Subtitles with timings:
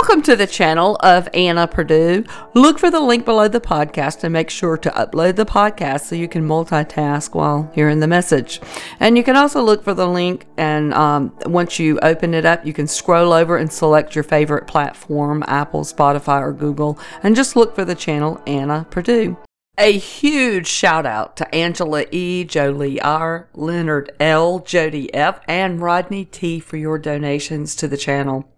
[0.00, 2.24] Welcome to the channel of Anna Perdue.
[2.54, 6.16] Look for the link below the podcast and make sure to upload the podcast so
[6.16, 8.60] you can multitask while hearing the message.
[8.98, 12.66] And you can also look for the link, and um, once you open it up,
[12.66, 17.54] you can scroll over and select your favorite platform Apple, Spotify, or Google, and just
[17.54, 19.36] look for the channel Anna Perdue.
[19.78, 26.24] A huge shout out to Angela E., Jolie R., Leonard L., Jody F., and Rodney
[26.24, 26.58] T.
[26.58, 28.48] for your donations to the channel.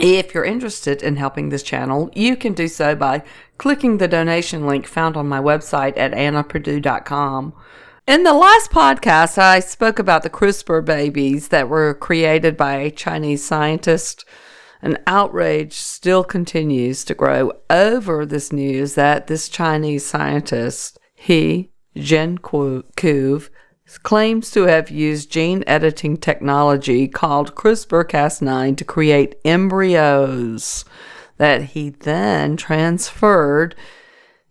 [0.00, 3.24] If you're interested in helping this channel, you can do so by
[3.56, 7.52] clicking the donation link found on my website at annaperdue.com.
[8.06, 12.92] In the last podcast, I spoke about the CRISPR babies that were created by a
[12.92, 14.24] Chinese scientist.
[14.82, 22.84] An outrage still continues to grow over this news that this Chinese scientist, he, Jiankui,
[23.96, 30.84] claims to have used gene editing technology called CRISPR Cas9 to create embryos
[31.38, 33.74] that he then transferred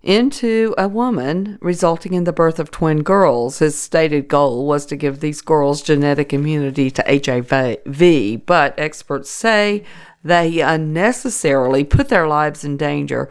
[0.01, 3.59] into a woman, resulting in the birth of twin girls.
[3.59, 9.83] His stated goal was to give these girls genetic immunity to HIV, but experts say
[10.23, 13.29] he unnecessarily put their lives in danger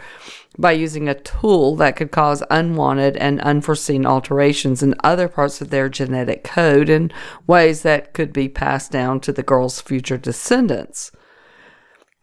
[0.58, 5.70] by using a tool that could cause unwanted and unforeseen alterations in other parts of
[5.70, 7.12] their genetic code in
[7.46, 11.10] ways that could be passed down to the girl's future descendants.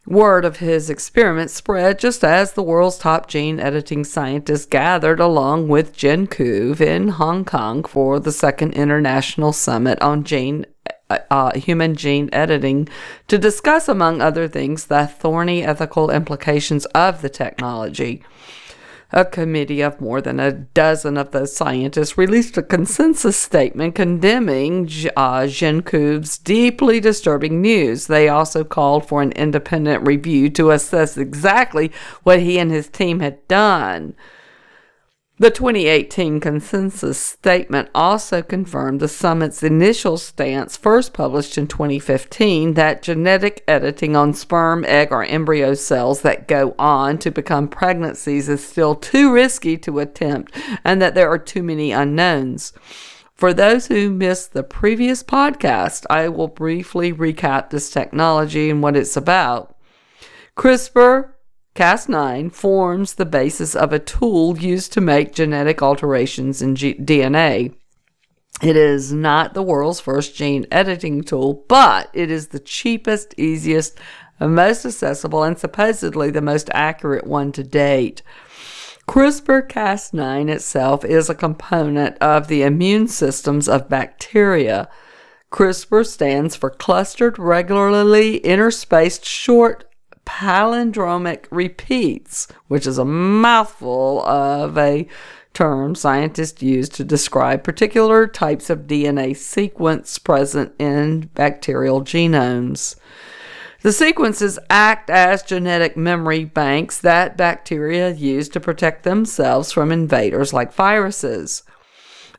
[0.06, 5.68] Word of his experiment spread just as the world's top gene editing scientists gathered along
[5.68, 10.66] with Jiankui in Hong Kong for the second International Summit on Gene
[11.10, 12.88] uh, uh, human gene editing
[13.28, 18.22] to discuss, among other things, the thorny ethical implications of the technology.
[19.12, 24.90] A committee of more than a dozen of those scientists released a consensus statement condemning
[25.16, 28.08] uh, deeply disturbing news.
[28.08, 31.92] They also called for an independent review to assess exactly
[32.24, 34.16] what he and his team had done.
[35.36, 43.02] The 2018 consensus statement also confirmed the summit's initial stance, first published in 2015, that
[43.02, 48.64] genetic editing on sperm, egg, or embryo cells that go on to become pregnancies is
[48.64, 52.72] still too risky to attempt and that there are too many unknowns.
[53.34, 58.96] For those who missed the previous podcast, I will briefly recap this technology and what
[58.96, 59.74] it's about.
[60.56, 61.33] CRISPR
[61.74, 67.74] Cas9 forms the basis of a tool used to make genetic alterations in G- DNA.
[68.62, 73.98] It is not the world's first gene editing tool, but it is the cheapest, easiest,
[74.40, 78.22] most accessible, and supposedly the most accurate one to date.
[79.08, 84.88] CRISPR Cas9 itself is a component of the immune systems of bacteria.
[85.50, 89.84] CRISPR stands for clustered, regularly interspaced short
[90.26, 95.06] palindromic repeats, which is a mouthful of a
[95.52, 102.96] term scientists use to describe particular types of DNA sequence present in bacterial genomes.
[103.82, 110.52] The sequences act as genetic memory banks that bacteria use to protect themselves from invaders
[110.52, 111.62] like viruses.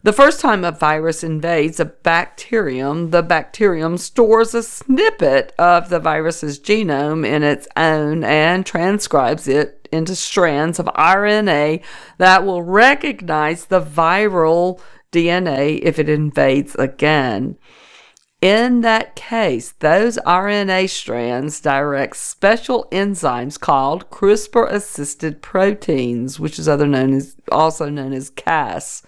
[0.05, 5.99] The first time a virus invades a bacterium, the bacterium stores a snippet of the
[5.99, 11.83] virus's genome in its own and transcribes it into strands of RNA
[12.19, 14.79] that will recognize the viral
[15.11, 17.57] DNA if it invades again.
[18.41, 26.67] In that case, those RNA strands direct special enzymes called CRISPR assisted proteins, which is
[26.67, 29.01] known as, also known as Cas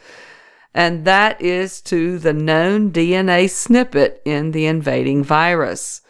[0.77, 6.01] and that is to the known DNA snippet in the invading virus.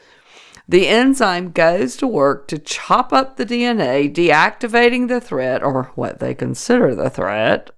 [0.68, 6.20] The enzyme goes to work to chop up the DNA, deactivating the threat or what
[6.20, 7.72] they consider the threat.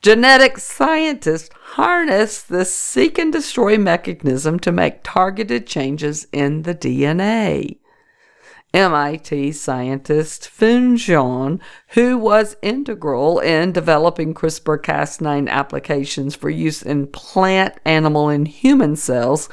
[0.00, 7.80] Genetic scientists harness this seek and destroy mechanism to make targeted changes in the DNA.
[8.78, 17.08] MIT scientist Feng Zhang, who was integral in developing CRISPR Cas9 applications for use in
[17.08, 19.48] plant, animal, and human cells,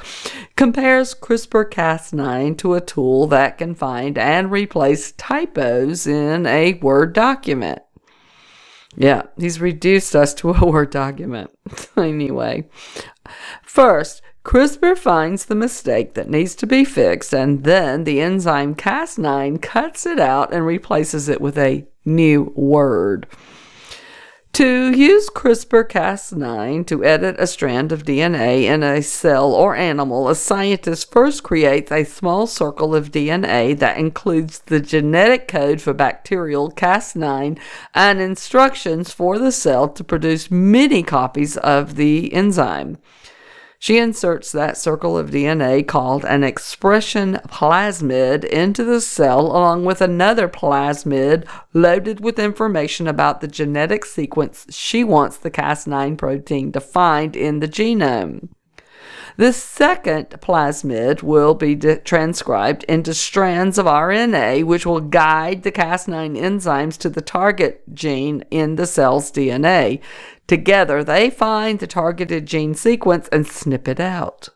[0.54, 7.12] compares CRISPR Cas9 to a tool that can find and replace typos in a Word
[7.12, 7.82] document.
[8.96, 11.50] Yeah, he's reduced us to a Word document.
[11.96, 12.68] anyway,
[13.64, 19.60] first, CRISPR finds the mistake that needs to be fixed, and then the enzyme Cas9
[19.60, 23.26] cuts it out and replaces it with a new word.
[24.52, 30.28] To use CRISPR Cas9 to edit a strand of DNA in a cell or animal,
[30.28, 35.92] a scientist first creates a small circle of DNA that includes the genetic code for
[35.92, 37.58] bacterial Cas9
[37.96, 42.98] and instructions for the cell to produce many copies of the enzyme.
[43.78, 50.00] She inserts that circle of DNA called an expression plasmid into the cell along with
[50.00, 56.80] another plasmid loaded with information about the genetic sequence she wants the Cas9 protein to
[56.80, 58.48] find in the genome.
[59.38, 66.38] This second plasmid will be transcribed into strands of RNA, which will guide the Cas9
[66.38, 70.00] enzymes to the target gene in the cell's DNA.
[70.46, 74.48] Together, they find the targeted gene sequence and snip it out.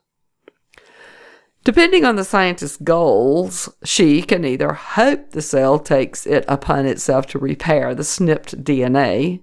[1.63, 7.27] Depending on the scientist's goals, she can either hope the cell takes it upon itself
[7.27, 9.43] to repair the snipped DNA,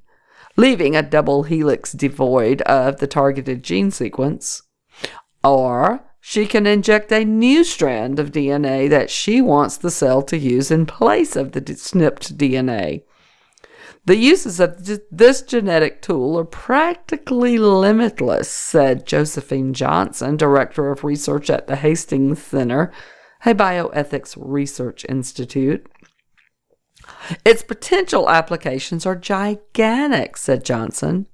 [0.55, 4.63] leaving a double helix devoid of the targeted gene sequence,
[5.43, 10.37] or she can inject a new strand of DNA that she wants the cell to
[10.37, 13.03] use in place of the snipped DNA.
[14.07, 21.49] The uses of this genetic tool are practically limitless, said Josephine Johnson, Director of Research
[21.49, 22.89] at the Hastings Center,
[23.45, 25.85] a bioethics research institute.
[27.43, 31.27] Its potential applications are gigantic, said Johnson.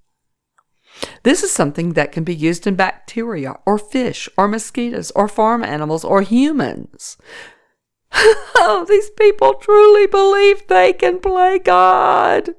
[1.21, 5.63] This is something that can be used in bacteria or fish or mosquitoes or farm
[5.63, 7.17] animals or humans.
[8.13, 12.55] oh, these people truly believe they can play God.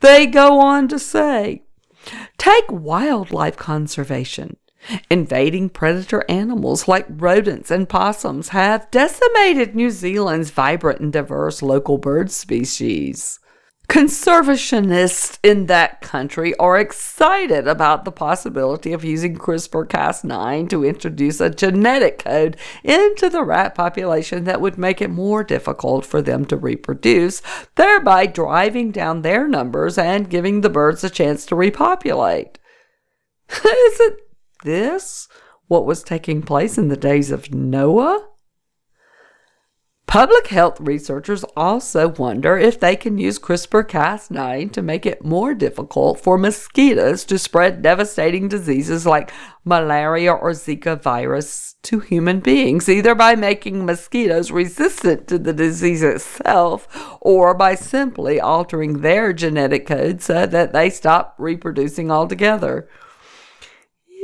[0.00, 1.62] They go on to say,
[2.38, 4.56] take wildlife conservation.
[5.10, 11.98] Invading predator animals like rodents and possums have decimated New Zealand's vibrant and diverse local
[11.98, 13.39] bird species.
[13.90, 21.40] Conservationists in that country are excited about the possibility of using CRISPR Cas9 to introduce
[21.40, 26.44] a genetic code into the rat population that would make it more difficult for them
[26.44, 27.42] to reproduce,
[27.74, 32.60] thereby driving down their numbers and giving the birds a chance to repopulate.
[33.64, 34.20] Isn't
[34.62, 35.26] this
[35.66, 38.28] what was taking place in the days of Noah?
[40.10, 45.54] Public health researchers also wonder if they can use CRISPR Cas9 to make it more
[45.54, 49.30] difficult for mosquitoes to spread devastating diseases like
[49.64, 56.02] malaria or Zika virus to human beings, either by making mosquitoes resistant to the disease
[56.02, 56.88] itself
[57.20, 62.88] or by simply altering their genetic code so that they stop reproducing altogether.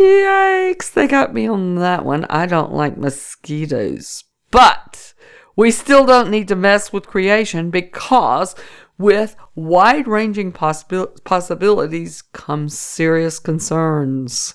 [0.00, 2.25] Yikes, they got me on that one.
[2.25, 4.25] I don't like mosquitoes.
[4.50, 5.15] But
[5.56, 8.55] we still don't need to mess with creation because
[8.99, 14.55] with wide ranging possibil- possibilities come serious concerns.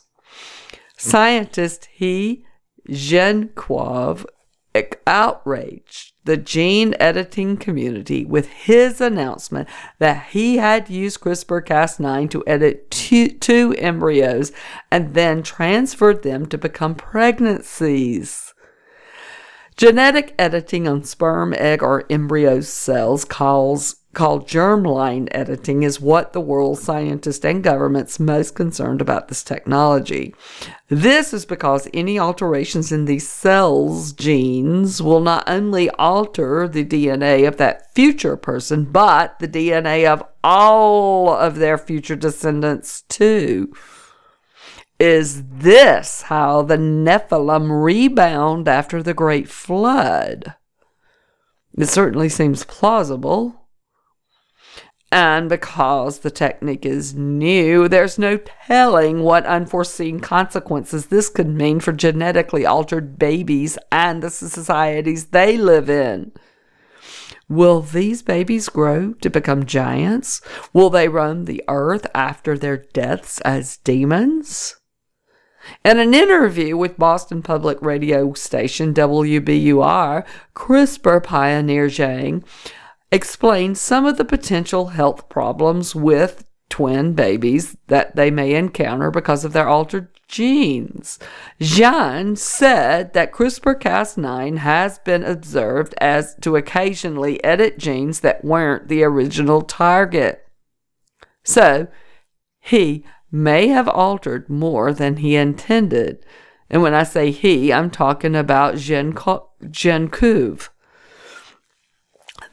[0.98, 2.45] Scientist He
[2.88, 4.25] Jiankui
[5.07, 9.68] outraged the gene editing community with his announcement
[10.00, 14.51] that he had used CRISPR Cas9 to edit two, two embryos
[14.92, 18.50] and then transferred them to become pregnancies.
[19.81, 26.39] Genetic editing on sperm, egg, or embryo cells calls, called germline editing is what the
[26.39, 30.36] world scientists and governments most concerned about this technology.
[30.89, 37.48] This is because any alterations in these cells' genes will not only alter the DNA
[37.48, 43.73] of that future person, but the DNA of all of their future descendants too.
[45.01, 50.53] Is this how the Nephilim rebound after the great flood?
[51.75, 53.67] It certainly seems plausible.
[55.11, 61.79] And because the technique is new, there's no telling what unforeseen consequences this could mean
[61.79, 66.31] for genetically altered babies and the societies they live in.
[67.49, 70.41] Will these babies grow to become giants?
[70.73, 74.75] Will they roam the earth after their deaths as demons?
[75.85, 80.25] In an interview with Boston Public Radio station WBUR,
[80.56, 82.44] CRISPR pioneer Zhang
[83.11, 89.44] explained some of the potential health problems with twin babies that they may encounter because
[89.44, 91.19] of their altered genes.
[91.59, 98.87] Zhang said that CRISPR Cas9 has been observed as to occasionally edit genes that weren't
[98.87, 100.47] the original target.
[101.44, 101.87] So,
[102.61, 106.26] he may have altered more than he intended.
[106.69, 109.50] And when I say he, I'm talking about Jiankui.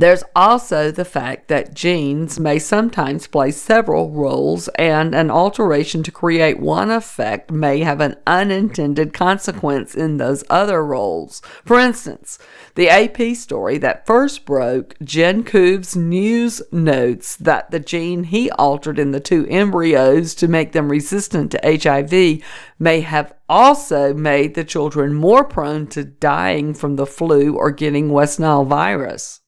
[0.00, 6.12] There's also the fact that genes may sometimes play several roles, and an alteration to
[6.12, 11.42] create one effect may have an unintended consequence in those other roles.
[11.64, 12.38] For instance,
[12.76, 19.10] the AP story that first broke Jiankui's news notes that the gene he altered in
[19.10, 22.40] the two embryos to make them resistant to HIV
[22.78, 28.10] may have also made the children more prone to dying from the flu or getting
[28.10, 29.40] West Nile virus.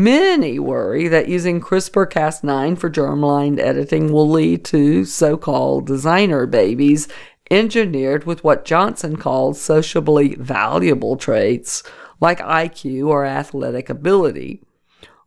[0.00, 6.46] Many worry that using CRISPR Cas9 for germline editing will lead to so called designer
[6.46, 7.06] babies
[7.50, 11.82] engineered with what Johnson called sociably valuable traits
[12.18, 14.62] like IQ or athletic ability,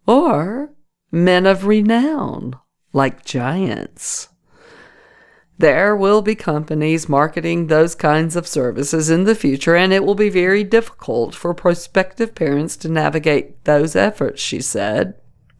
[0.08, 0.74] or
[1.12, 2.56] men of renown
[2.94, 4.30] like giants.
[5.58, 10.16] There will be companies marketing those kinds of services in the future, and it will
[10.16, 15.16] be very difficult for prospective parents to navigate those efforts, she said.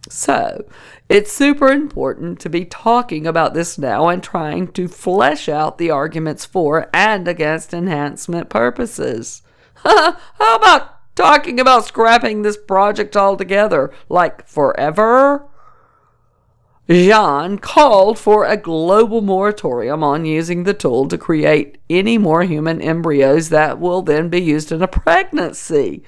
[0.10, 0.66] So,
[1.08, 5.92] it's super important to be talking about this now and trying to flesh out the
[5.92, 9.44] arguments for and against enhancement purposes.
[9.76, 13.94] How about talking about scrapping this project altogether?
[14.10, 15.48] Like forever?
[16.90, 22.82] Jean called for a global moratorium on using the tool to create any more human
[22.82, 26.04] embryos that will then be used in a pregnancy.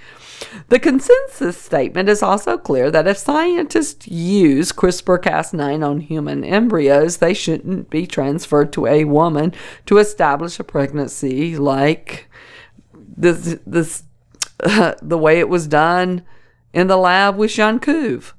[0.67, 7.17] The consensus statement is also clear that if scientists use CRISPR Cas9 on human embryos,
[7.17, 9.53] they shouldn't be transferred to a woman
[9.85, 12.29] to establish a pregnancy like
[12.93, 14.03] this, this
[14.59, 16.23] uh, the way it was done
[16.73, 18.33] in the lab with Jiankui.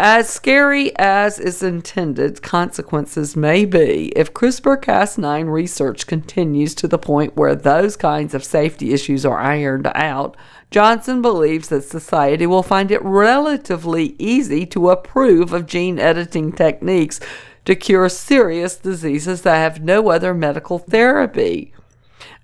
[0.00, 7.00] As scary as its intended consequences may be, if CRISPR Cas9 research continues to the
[7.00, 10.36] point where those kinds of safety issues are ironed out,
[10.70, 17.18] Johnson believes that society will find it relatively easy to approve of gene editing techniques
[17.64, 21.74] to cure serious diseases that have no other medical therapy.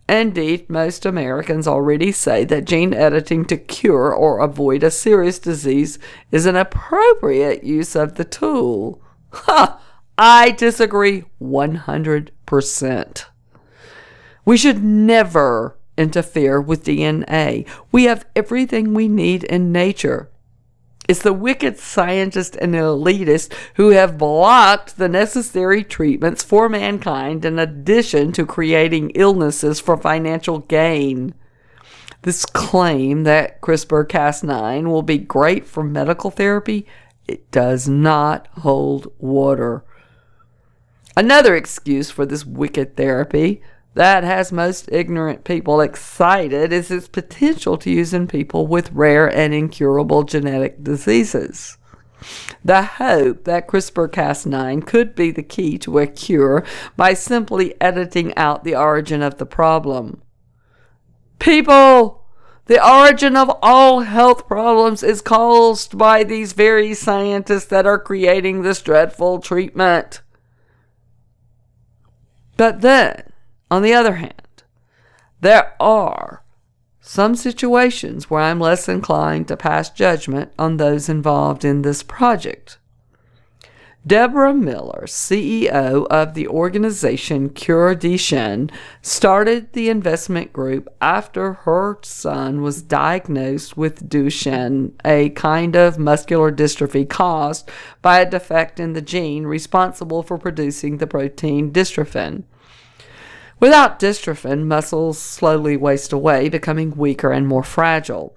[0.09, 5.99] Indeed, most Americans already say that gene editing to cure or avoid a serious disease
[6.31, 9.01] is an appropriate use of the tool.
[9.33, 9.81] Ha!
[10.19, 13.25] I disagree 100%.
[14.45, 17.67] We should never interfere with DNA.
[17.91, 20.31] We have everything we need in nature.
[21.07, 27.59] It's the wicked scientists and elitists who have blocked the necessary treatments for mankind in
[27.59, 31.35] addition to creating illnesses for financial gain.
[32.23, 36.87] This claim that CRISPR Cas9 will be great for medical therapy,
[37.29, 39.85] it does not hold water.
[41.17, 43.63] Another excuse for this wicked therapy
[43.95, 49.27] that has most ignorant people excited is its potential to use in people with rare
[49.27, 51.79] and incurable genetic diseases.
[52.65, 56.65] The hope that CRISPR Cas9 could be the key to a cure
[56.97, 60.23] by simply editing out the origin of the problem.
[61.39, 62.23] People!
[62.67, 68.63] The origin of all health problems is caused by these very scientists that are creating
[68.63, 70.23] this dreadful treatment.
[72.57, 73.34] But then,
[73.71, 74.63] on the other hand,
[75.41, 76.43] there are
[77.01, 82.79] some situations where I'm less inclined to pass judgment on those involved in this project.
[84.07, 92.61] Deborah Miller, CEO of the organization Cure Duchenne, started the investment group after her son
[92.61, 97.71] was diagnosed with Duchenne, a kind of muscular dystrophy caused
[98.03, 102.45] by a defect in the gene responsible for producing the protein dystrophin.
[103.65, 108.37] Without dystrophin, muscles slowly waste away, becoming weaker and more fragile.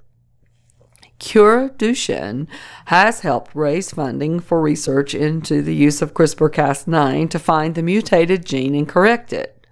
[1.19, 2.47] Cure Duchenne
[2.85, 7.83] has helped raise funding for research into the use of CRISPR Cas9 to find the
[7.83, 9.67] mutated gene and correct it.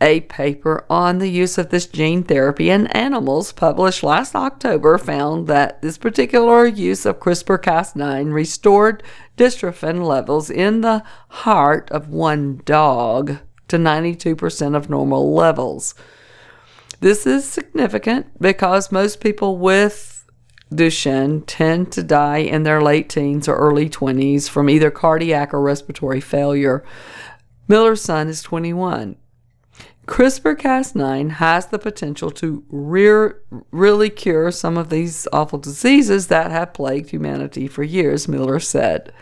[0.00, 5.46] A paper on the use of this gene therapy in animals published last October found
[5.46, 9.02] that this particular use of CRISPR Cas9 restored
[9.36, 15.94] dystrophin levels in the heart of one dog to 92% of normal levels.
[17.00, 20.24] This is significant because most people with
[20.72, 25.60] Duchenne tend to die in their late teens or early 20s from either cardiac or
[25.60, 26.84] respiratory failure.
[27.68, 29.16] Miller's son is 21.
[30.06, 33.40] CRISPR Cas9 has the potential to rear,
[33.70, 39.14] really cure some of these awful diseases that have plagued humanity for years, Miller said.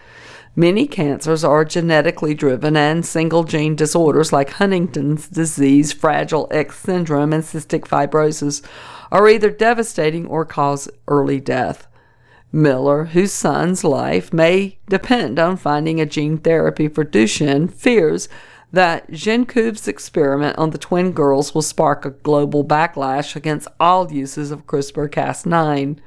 [0.54, 7.32] Many cancers are genetically driven, and single gene disorders like Huntington's disease, Fragile X syndrome,
[7.32, 8.62] and cystic fibrosis
[9.10, 11.86] are either devastating or cause early death.
[12.52, 18.28] Miller, whose son's life may depend on finding a gene therapy for Duchenne, fears
[18.72, 24.50] that Jiankui's experiment on the twin girls will spark a global backlash against all uses
[24.50, 25.98] of CRISPR Cas9.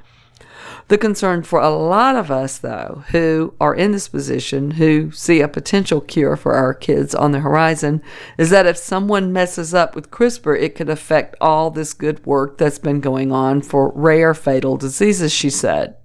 [0.88, 5.40] The concern for a lot of us, though, who are in this position, who see
[5.40, 8.02] a potential cure for our kids on the horizon,
[8.38, 12.58] is that if someone messes up with CRISPR, it could affect all this good work
[12.58, 15.96] that's been going on for rare fatal diseases, she said.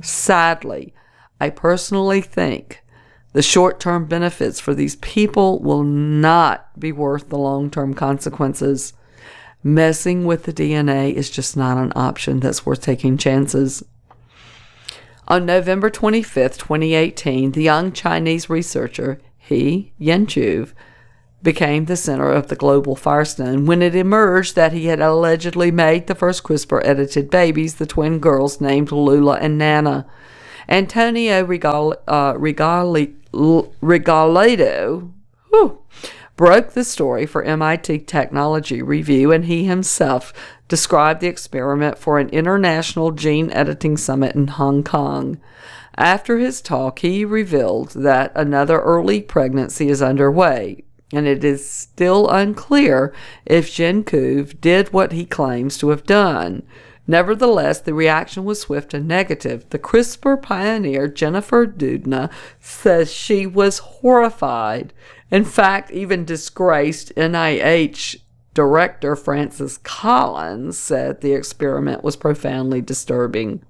[0.00, 0.94] Sadly,
[1.40, 2.82] I personally think
[3.32, 8.92] the short term benefits for these people will not be worth the long term consequences.
[9.64, 13.84] Messing with the DNA is just not an option that's worth taking chances.
[15.28, 20.72] On November 25, 2018, the young Chinese researcher He Jiankui
[21.42, 26.06] became the center of the global firestorm when it emerged that he had allegedly made
[26.06, 30.06] the first CRISPR edited babies, the twin girls named Lula and Nana.
[30.68, 35.12] Antonio Regal, uh, Regali, Regalado
[35.52, 35.78] whew,
[36.36, 40.32] broke the story for MIT Technology Review, and he himself
[40.68, 45.40] described the experiment for an international gene editing summit in Hong Kong.
[45.96, 52.28] After his talk, he revealed that another early pregnancy is underway, and it is still
[52.30, 53.12] unclear
[53.44, 56.62] if Jiankui did what he claims to have done.
[57.06, 59.68] Nevertheless, the reaction was swift and negative.
[59.70, 64.92] The CRISPR pioneer Jennifer Doudna says she was horrified.
[65.32, 68.16] In fact, even disgraced NIH
[68.52, 73.62] director Francis Collins said the experiment was profoundly disturbing.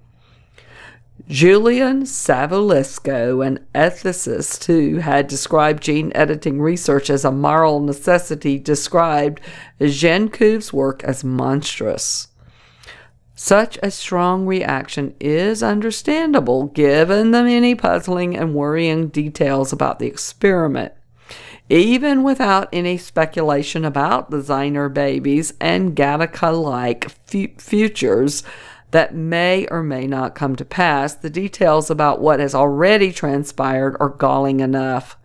[1.28, 9.40] Julian Savulescu, an ethicist who had described gene editing research as a moral necessity, described
[9.80, 12.26] Jiankui's work as monstrous.
[13.36, 20.08] Such a strong reaction is understandable given the many puzzling and worrying details about the
[20.08, 20.92] experiment.
[21.68, 28.42] Even without any speculation about designer babies and Gattaca like f- futures,
[28.92, 33.96] that may or may not come to pass, the details about what has already transpired
[34.00, 35.16] are galling enough.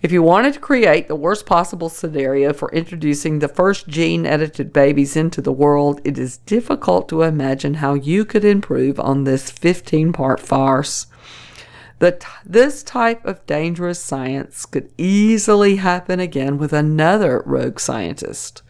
[0.00, 4.72] If you wanted to create the worst possible scenario for introducing the first gene edited
[4.72, 9.50] babies into the world, it is difficult to imagine how you could improve on this
[9.50, 11.06] 15 part farce.
[11.98, 18.62] The t- this type of dangerous science could easily happen again with another rogue scientist.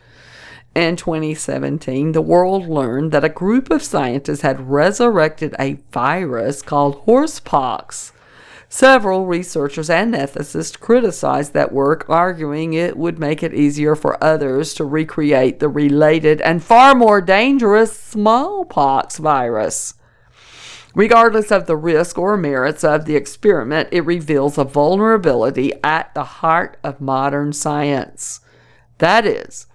[0.75, 6.97] In 2017, the world learned that a group of scientists had resurrected a virus called
[7.01, 8.13] horsepox.
[8.71, 14.73] Several researchers and ethicists criticized that work, arguing it would make it easier for others
[14.75, 19.95] to recreate the related and far more dangerous smallpox virus.
[20.95, 26.25] Regardless of the risk or merits of the experiment, it reveals a vulnerability at the
[26.25, 28.41] heart of modern science.
[28.99, 29.67] That is,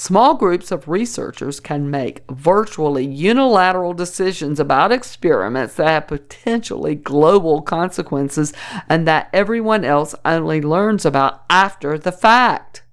[0.00, 7.62] Small groups of researchers can make virtually unilateral decisions about experiments that have potentially global
[7.62, 8.52] consequences
[8.88, 12.84] and that everyone else only learns about after the fact.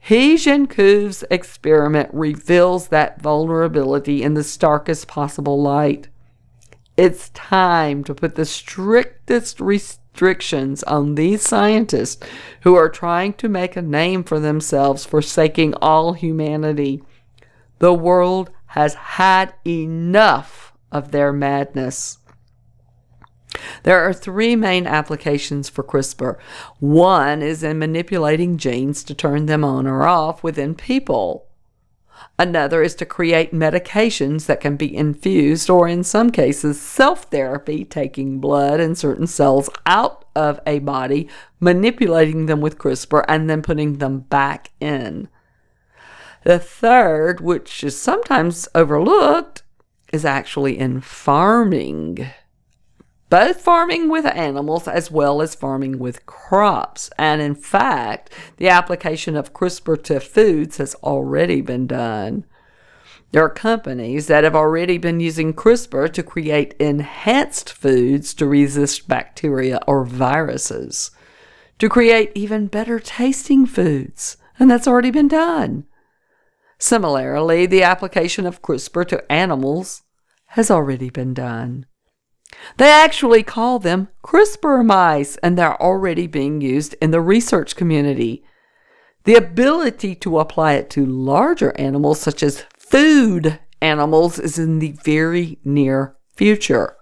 [0.00, 0.36] He
[1.30, 6.08] experiment reveals that vulnerability in the starkest possible light.
[6.96, 12.24] It's time to put the strictest restrictions on these scientists
[12.62, 17.02] who are trying to make a name for themselves, forsaking all humanity.
[17.80, 22.18] The world has had enough of their madness.
[23.82, 26.38] There are three main applications for CRISPR.
[26.78, 31.45] One is in manipulating genes to turn them on or off within people.
[32.38, 37.84] Another is to create medications that can be infused, or in some cases, self therapy,
[37.84, 41.28] taking blood and certain cells out of a body,
[41.60, 45.28] manipulating them with CRISPR, and then putting them back in.
[46.44, 49.62] The third, which is sometimes overlooked,
[50.12, 52.28] is actually in farming
[53.28, 57.10] both farming with animals as well as farming with crops.
[57.18, 62.44] And in fact, the application of CRISPR to foods has already been done.
[63.32, 69.08] There are companies that have already been using CRISPR to create enhanced foods to resist
[69.08, 71.10] bacteria or viruses,
[71.78, 75.84] to create even better tasting foods, and that's already been done.
[76.78, 80.02] Similarly, the application of CRISPR to animals
[80.50, 81.86] has already been done.
[82.76, 88.44] They actually call them CRISPR mice, and they're already being used in the research community.
[89.24, 94.92] The ability to apply it to larger animals, such as food animals, is in the
[95.04, 96.96] very near future.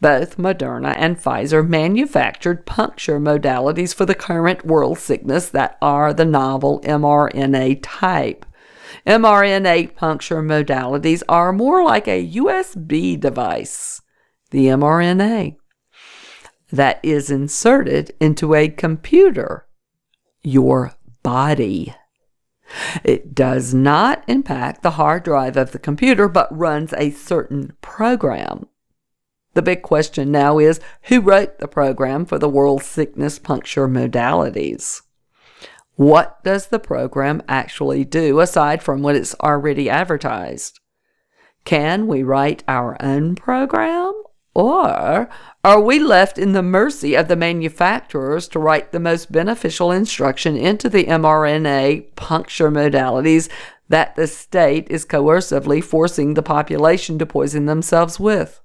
[0.00, 6.24] Both Moderna and Pfizer manufactured puncture modalities for the current world sickness that are the
[6.24, 8.44] novel mRNA type.
[9.06, 14.02] mRNA puncture modalities are more like a USB device,
[14.54, 15.56] the mRNA,
[16.70, 19.66] that is inserted into a computer,
[20.44, 20.92] your
[21.24, 21.92] body.
[23.02, 28.68] It does not impact the hard drive of the computer, but runs a certain program.
[29.54, 35.02] The big question now is who wrote the program for the world sickness puncture modalities?
[35.96, 40.78] What does the program actually do aside from what it's already advertised?
[41.64, 44.12] Can we write our own program?
[44.54, 45.28] Or
[45.64, 50.56] are we left in the mercy of the manufacturers to write the most beneficial instruction
[50.56, 53.48] into the mRNA puncture modalities
[53.88, 58.60] that the state is coercively forcing the population to poison themselves with?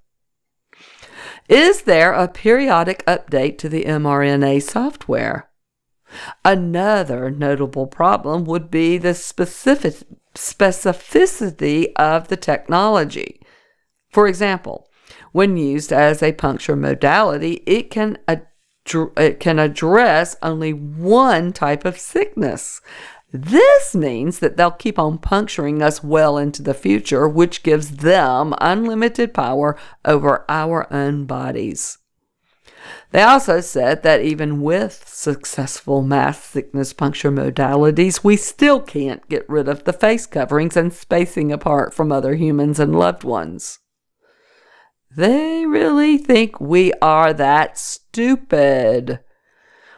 [1.48, 5.50] Is there a periodic update to the mRNA software?
[6.46, 9.96] Another notable problem would be the specific,
[10.36, 13.42] specificity of the technology.
[14.12, 14.89] For example,
[15.32, 21.98] when used as a puncture modality, it can, it can address only one type of
[21.98, 22.82] sickness.
[23.32, 28.56] This means that they'll keep on puncturing us well into the future, which gives them
[28.60, 32.00] unlimited power over our own bodies.
[33.12, 39.48] They also said that even with successful mass sickness puncture modalities, we still can't get
[39.50, 43.80] rid of the face coverings and spacing apart from other humans and loved ones.
[45.16, 49.20] They really think we are that stupid.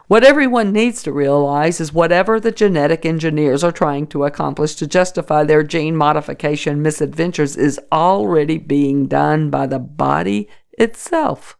[0.08, 4.86] What everyone needs to realize is whatever the genetic engineers are trying to accomplish to
[4.86, 10.48] justify their gene modification misadventures is already being done by the body
[10.78, 11.58] itself.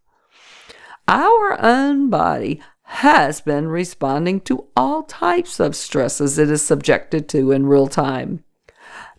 [1.07, 7.53] Our own body has been responding to all types of stresses it is subjected to
[7.53, 8.45] in real time.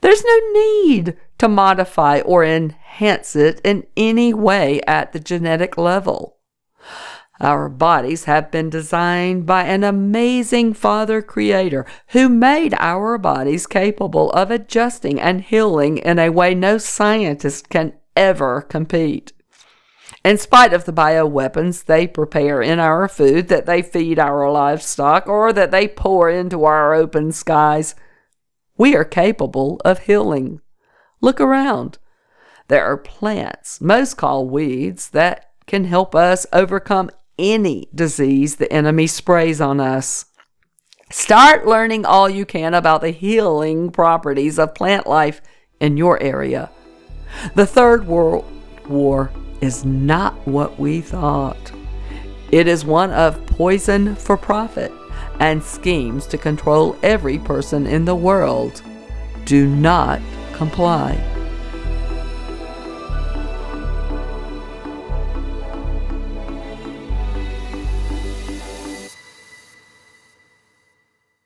[0.02, 6.38] There's no need to modify or enhance it in any way at the genetic level.
[7.40, 14.32] Our bodies have been designed by an amazing Father Creator who made our bodies capable
[14.32, 19.34] of adjusting and healing in a way no scientist can ever compete.
[20.24, 25.28] In spite of the bioweapons they prepare in our food that they feed our livestock
[25.28, 27.94] or that they pour into our open skies,
[28.78, 30.62] we are capable of healing.
[31.24, 32.00] Look around.
[32.68, 37.10] There are plants, most called weeds, that can help us overcome
[37.40, 40.26] any disease the enemy sprays on us.
[41.10, 45.42] Start learning all you can about the healing properties of plant life
[45.80, 46.70] in your area.
[47.56, 48.44] The Third World
[48.90, 49.32] War
[49.62, 51.72] is not what we thought.
[52.52, 54.92] It is one of poison for profit
[55.40, 58.82] and schemes to control every person in the world.
[59.46, 60.22] Do not
[60.54, 61.43] comply.